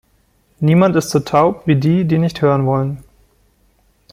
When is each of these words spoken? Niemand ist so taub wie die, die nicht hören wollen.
Niemand 0.59 0.95
ist 0.95 1.11
so 1.11 1.19
taub 1.19 1.67
wie 1.67 1.75
die, 1.75 2.05
die 2.05 2.17
nicht 2.17 2.41
hören 2.41 2.65
wollen. 2.65 3.03